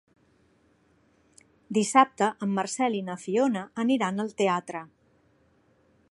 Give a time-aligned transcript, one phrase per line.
[1.77, 4.85] Dissabte en Marcel i na Fiona aniran al teatre.